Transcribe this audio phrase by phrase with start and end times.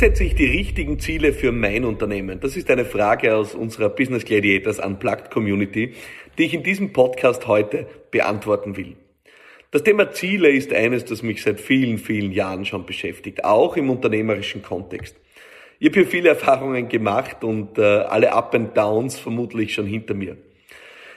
[0.00, 2.40] setze ich die richtigen Ziele für mein Unternehmen?
[2.40, 5.92] Das ist eine Frage aus unserer Business Gladiators Unplugged Community,
[6.38, 8.96] die ich in diesem Podcast heute beantworten will.
[9.72, 13.90] Das Thema Ziele ist eines, das mich seit vielen, vielen Jahren schon beschäftigt, auch im
[13.90, 15.16] unternehmerischen Kontext.
[15.80, 20.14] Ich habe hier viele Erfahrungen gemacht und äh, alle Up and Downs vermutlich schon hinter
[20.14, 20.38] mir.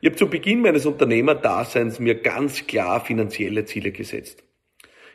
[0.00, 4.44] Ich habe zu Beginn meines Unternehmerdaseins mir ganz klar finanzielle Ziele gesetzt.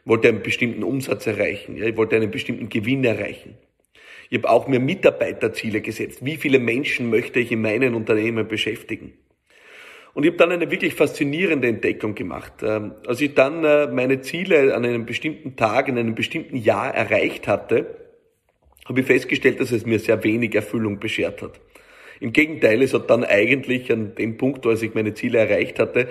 [0.03, 3.55] Ich wollte einen bestimmten Umsatz erreichen, ich wollte einen bestimmten Gewinn erreichen.
[4.29, 6.25] Ich habe auch mir Mitarbeiterziele gesetzt.
[6.25, 9.13] Wie viele Menschen möchte ich in meinen Unternehmen beschäftigen?
[10.13, 12.53] Und ich habe dann eine wirklich faszinierende Entdeckung gemacht.
[12.61, 16.93] Ähm, als ich dann äh, meine Ziele an einem bestimmten Tag, in einem bestimmten Jahr
[16.93, 17.97] erreicht hatte,
[18.85, 21.59] habe ich festgestellt, dass es mir sehr wenig Erfüllung beschert hat.
[22.19, 26.09] Im Gegenteil, es hat dann eigentlich an dem Punkt, als ich meine Ziele erreicht hatte,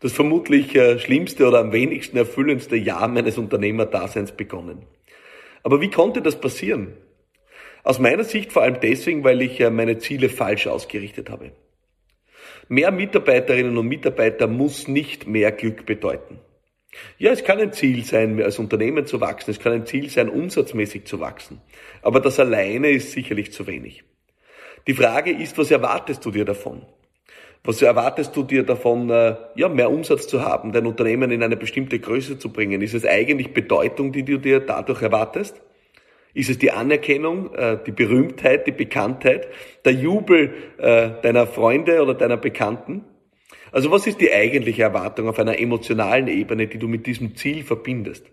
[0.00, 4.86] das vermutlich äh, schlimmste oder am wenigsten erfüllendste Jahr meines Unternehmerdaseins begonnen.
[5.62, 6.94] Aber wie konnte das passieren?
[7.84, 11.52] Aus meiner Sicht vor allem deswegen, weil ich äh, meine Ziele falsch ausgerichtet habe.
[12.68, 16.38] Mehr Mitarbeiterinnen und Mitarbeiter muss nicht mehr Glück bedeuten.
[17.18, 19.50] Ja, es kann ein Ziel sein, als Unternehmen zu wachsen.
[19.50, 21.60] Es kann ein Ziel sein, umsatzmäßig zu wachsen.
[22.00, 24.04] Aber das alleine ist sicherlich zu wenig.
[24.86, 26.86] Die Frage ist, was erwartest du dir davon?
[27.64, 31.56] Was erwartest du dir davon, äh, ja, mehr Umsatz zu haben, dein Unternehmen in eine
[31.56, 32.80] bestimmte Größe zu bringen?
[32.80, 35.60] Ist es eigentlich Bedeutung, die du dir dadurch erwartest?
[36.34, 39.48] Ist es die Anerkennung, äh, die Berühmtheit, die Bekanntheit,
[39.84, 43.04] der Jubel äh, deiner Freunde oder deiner Bekannten?
[43.70, 47.62] Also was ist die eigentliche Erwartung auf einer emotionalen Ebene, die du mit diesem Ziel
[47.62, 48.26] verbindest?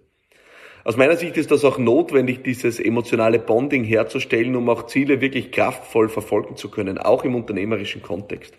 [0.83, 5.51] Aus meiner Sicht ist das auch notwendig, dieses emotionale Bonding herzustellen, um auch Ziele wirklich
[5.51, 8.57] kraftvoll verfolgen zu können, auch im unternehmerischen Kontext.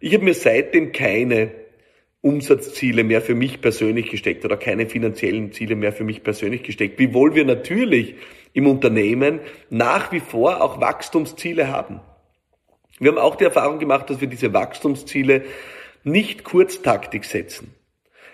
[0.00, 1.50] Ich habe mir seitdem keine
[2.22, 6.98] Umsatzziele mehr für mich persönlich gesteckt oder keine finanziellen Ziele mehr für mich persönlich gesteckt,
[6.98, 8.14] wiewohl wir natürlich
[8.52, 9.40] im Unternehmen
[9.70, 12.00] nach wie vor auch Wachstumsziele haben.
[12.98, 15.44] Wir haben auch die Erfahrung gemacht, dass wir diese Wachstumsziele
[16.04, 17.74] nicht kurztaktig setzen.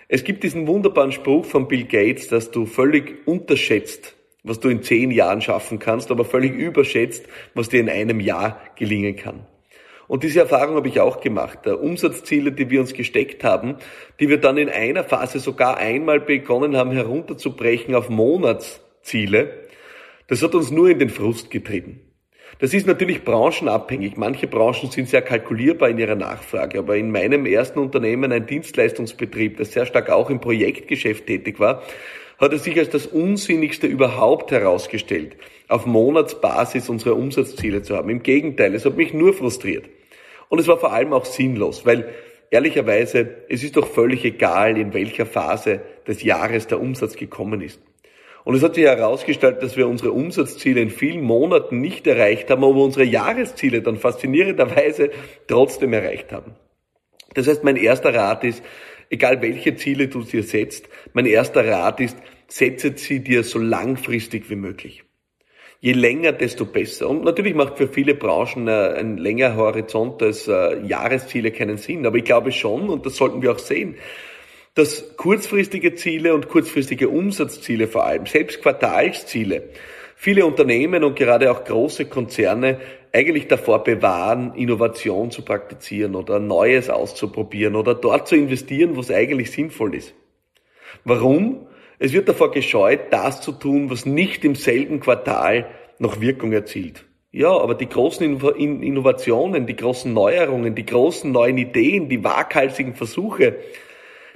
[0.09, 4.83] Es gibt diesen wunderbaren Spruch von Bill Gates, dass du völlig unterschätzt, was du in
[4.83, 9.45] zehn Jahren schaffen kannst, aber völlig überschätzt, was dir in einem Jahr gelingen kann.
[10.07, 11.67] Und diese Erfahrung habe ich auch gemacht.
[11.67, 13.75] Umsatzziele, die wir uns gesteckt haben,
[14.19, 19.67] die wir dann in einer Phase sogar einmal begonnen haben herunterzubrechen auf Monatsziele,
[20.27, 22.01] das hat uns nur in den Frust getrieben.
[22.59, 24.17] Das ist natürlich branchenabhängig.
[24.17, 29.57] Manche Branchen sind sehr kalkulierbar in ihrer Nachfrage, aber in meinem ersten Unternehmen, ein Dienstleistungsbetrieb,
[29.57, 31.83] das sehr stark auch im Projektgeschäft tätig war,
[32.39, 35.37] hat es sich als das Unsinnigste überhaupt herausgestellt,
[35.67, 38.09] auf Monatsbasis unsere Umsatzziele zu haben.
[38.09, 39.85] Im Gegenteil, es hat mich nur frustriert.
[40.49, 42.13] Und es war vor allem auch sinnlos, weil
[42.49, 47.81] ehrlicherweise, es ist doch völlig egal, in welcher Phase des Jahres der Umsatz gekommen ist.
[48.43, 52.63] Und es hat sich herausgestellt, dass wir unsere Umsatzziele in vielen Monaten nicht erreicht haben,
[52.63, 55.09] aber unsere Jahresziele dann faszinierenderweise
[55.47, 56.55] trotzdem erreicht haben.
[57.33, 58.63] Das heißt, mein erster Rat ist,
[59.09, 64.49] egal welche Ziele du dir setzt, mein erster Rat ist, setze sie dir so langfristig
[64.49, 65.03] wie möglich.
[65.79, 67.07] Je länger, desto besser.
[67.09, 72.05] Und natürlich macht für viele Branchen äh, ein längerer Horizont als äh, Jahresziele keinen Sinn.
[72.05, 73.95] Aber ich glaube schon, und das sollten wir auch sehen,
[74.73, 79.69] dass kurzfristige Ziele und kurzfristige Umsatzziele vor allem, selbst Quartalsziele,
[80.15, 82.79] viele Unternehmen und gerade auch große Konzerne
[83.13, 89.11] eigentlich davor bewahren, Innovation zu praktizieren oder Neues auszuprobieren oder dort zu investieren, wo es
[89.11, 90.13] eigentlich sinnvoll ist.
[91.03, 91.67] Warum?
[91.99, 95.67] Es wird davor gescheut, das zu tun, was nicht im selben Quartal
[95.99, 97.05] noch Wirkung erzielt.
[97.31, 103.57] Ja, aber die großen Innovationen, die großen Neuerungen, die großen neuen Ideen, die waghalsigen Versuche,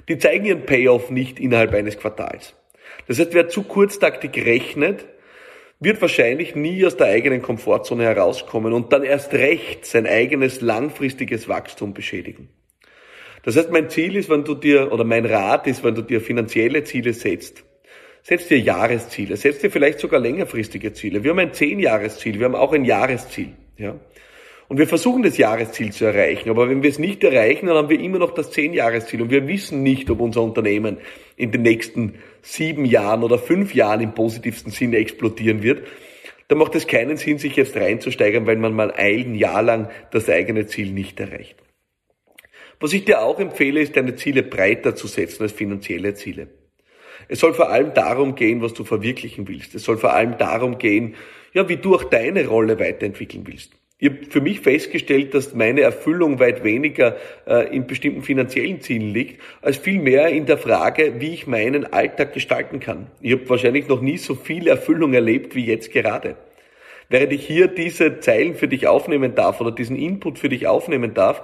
[0.08, 2.54] die zeigen ihren Payoff nicht innerhalb eines Quartals.
[3.06, 5.06] Das heißt, wer zu kurztaktig rechnet,
[5.80, 11.48] wird wahrscheinlich nie aus der eigenen Komfortzone herauskommen und dann erst recht sein eigenes langfristiges
[11.48, 12.48] Wachstum beschädigen.
[13.42, 16.20] Das heißt, mein Ziel ist, wenn du dir, oder mein Rat ist, wenn du dir
[16.20, 17.64] finanzielle Ziele setzt,
[18.22, 21.24] setz dir Jahresziele, setz dir vielleicht sogar längerfristige Ziele.
[21.24, 23.96] Wir haben ein Zehnjahresziel, wir haben auch ein Jahresziel, ja.
[24.68, 26.48] Und wir versuchen das Jahresziel zu erreichen.
[26.48, 29.20] Aber wenn wir es nicht erreichen, dann haben wir immer noch das Zehnjahresziel.
[29.20, 30.96] Und wir wissen nicht, ob unser Unternehmen
[31.36, 35.86] in den nächsten sieben Jahren oder fünf Jahren im positivsten Sinne explodieren wird.
[36.48, 40.30] Da macht es keinen Sinn, sich jetzt reinzusteigern, weil man mal ein Jahr lang das
[40.30, 41.56] eigene Ziel nicht erreicht.
[42.82, 46.48] Was ich dir auch empfehle, ist, deine Ziele breiter zu setzen als finanzielle Ziele.
[47.28, 49.76] Es soll vor allem darum gehen, was du verwirklichen willst.
[49.76, 51.14] Es soll vor allem darum gehen,
[51.52, 53.70] ja, wie du auch deine Rolle weiterentwickeln willst.
[53.98, 59.14] Ich habe für mich festgestellt, dass meine Erfüllung weit weniger äh, in bestimmten finanziellen Zielen
[59.14, 63.06] liegt, als vielmehr in der Frage, wie ich meinen Alltag gestalten kann.
[63.20, 66.34] Ich habe wahrscheinlich noch nie so viel Erfüllung erlebt wie jetzt gerade.
[67.12, 71.12] Während ich hier diese Zeilen für dich aufnehmen darf oder diesen Input für dich aufnehmen
[71.12, 71.42] darf,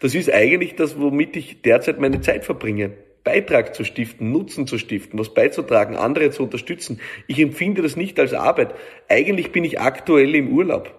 [0.00, 2.90] das ist eigentlich das, womit ich derzeit meine Zeit verbringe.
[3.24, 7.00] Beitrag zu stiften, Nutzen zu stiften, was beizutragen, andere zu unterstützen.
[7.26, 8.74] Ich empfinde das nicht als Arbeit.
[9.08, 10.94] Eigentlich bin ich aktuell im Urlaub.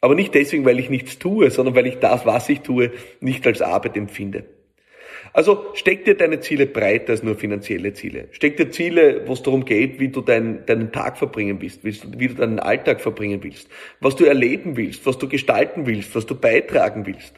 [0.00, 3.46] Aber nicht deswegen, weil ich nichts tue, sondern weil ich das, was ich tue, nicht
[3.46, 4.46] als Arbeit empfinde.
[5.36, 8.28] Also steck dir deine Ziele breiter als nur finanzielle Ziele.
[8.30, 12.28] Steck dir Ziele, wo es darum geht, wie du deinen, deinen Tag verbringen willst, wie
[12.28, 13.68] du deinen Alltag verbringen willst,
[14.00, 17.34] was du erleben willst, was du gestalten willst, was du beitragen willst.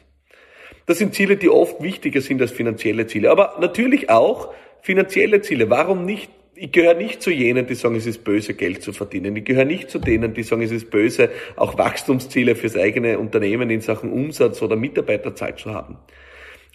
[0.85, 3.31] Das sind Ziele, die oft wichtiger sind als finanzielle Ziele.
[3.31, 5.69] Aber natürlich auch finanzielle Ziele.
[5.69, 9.35] Warum nicht ich gehöre nicht zu jenen, die sagen, es ist böse, Geld zu verdienen.
[9.35, 13.69] Ich gehöre nicht zu denen, die sagen, es ist böse, auch Wachstumsziele fürs eigene Unternehmen
[13.69, 15.97] in Sachen Umsatz oder Mitarbeiterzahl zu haben.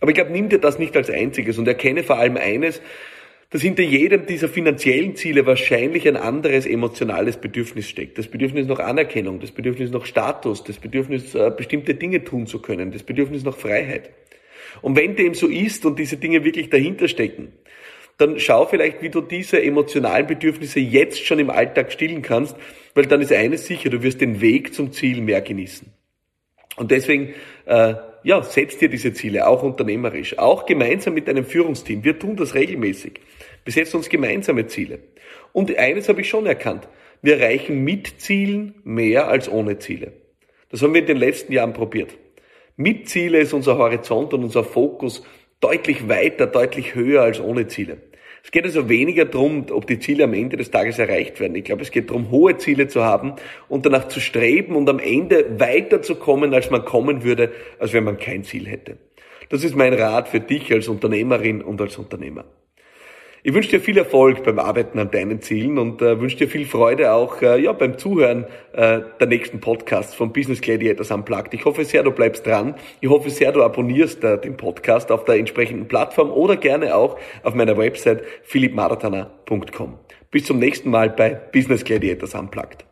[0.01, 2.81] Aber ich glaube, nimm dir das nicht als einziges und erkenne vor allem eines,
[3.51, 8.19] dass hinter jedem dieser finanziellen Ziele wahrscheinlich ein anderes emotionales Bedürfnis steckt.
[8.19, 12.61] Das Bedürfnis nach Anerkennung, das Bedürfnis nach Status, das Bedürfnis, äh, bestimmte Dinge tun zu
[12.61, 14.11] können, das Bedürfnis nach Freiheit.
[14.83, 17.53] Und wenn dem so ist und diese Dinge wirklich dahinter stecken,
[18.19, 22.57] dann schau vielleicht, wie du diese emotionalen Bedürfnisse jetzt schon im Alltag stillen kannst,
[22.95, 25.93] weil dann ist eines sicher, du wirst den Weg zum Ziel mehr genießen.
[26.77, 27.35] Und deswegen,
[27.67, 27.95] äh,
[28.25, 32.03] ja, setz dir diese Ziele, auch unternehmerisch, auch gemeinsam mit deinem Führungsteam.
[32.03, 33.21] Wir tun das regelmäßig.
[33.65, 34.99] Wir setzen uns gemeinsame Ziele.
[35.53, 36.89] Und eines habe ich schon erkannt.
[37.23, 40.13] Wir erreichen mit Zielen mehr als ohne Ziele.
[40.71, 42.11] Das haben wir in den letzten Jahren probiert.
[42.77, 45.23] Mit Ziele ist unser Horizont und unser Fokus
[45.61, 47.99] deutlich weiter, deutlich höher als ohne Ziele.
[48.45, 51.57] Es geht also weniger darum, ob die Ziele am Ende des Tages erreicht werden.
[51.57, 53.33] Ich glaube, es geht darum, hohe Ziele zu haben
[53.69, 58.19] und danach zu streben und am Ende weiterzukommen, als man kommen würde, als wenn man
[58.19, 58.99] kein Ziel hätte.
[59.49, 62.45] Das ist mein Rat für dich als Unternehmerin und als Unternehmer.
[63.47, 66.65] Ich wünsche dir viel Erfolg beim Arbeiten an deinen Zielen und äh, wünsche dir viel
[66.65, 71.53] Freude auch äh, ja, beim Zuhören äh, der nächsten Podcasts von Business Gladiators Unplugged.
[71.53, 72.75] Ich hoffe sehr, du bleibst dran.
[73.03, 77.19] Ich hoffe sehr, du abonnierst äh, den Podcast auf der entsprechenden Plattform oder gerne auch
[77.43, 79.99] auf meiner Website philippmaratana.com.
[80.31, 82.87] Bis zum nächsten Mal bei Business Gladiators Unplugged.